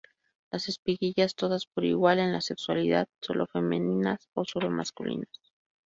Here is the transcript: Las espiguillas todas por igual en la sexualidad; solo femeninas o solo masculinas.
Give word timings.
Las 0.51 0.67
espiguillas 0.67 1.35
todas 1.35 1.67
por 1.67 1.85
igual 1.85 2.17
en 2.17 2.31
la 2.31 2.41
sexualidad; 2.41 3.07
solo 3.21 3.45
femeninas 3.45 4.29
o 4.33 4.43
solo 4.45 4.71
masculinas. 4.71 5.29